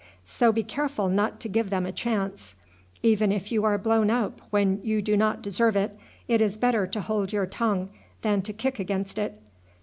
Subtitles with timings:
[0.25, 2.55] So be careful not to give them a chance.
[3.03, 5.95] Even if you are blown up when you do not deserve it,
[6.27, 7.91] it is better to hold your tongue
[8.23, 9.39] than to kick against it.